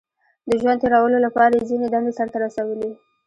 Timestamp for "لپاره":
1.25-1.51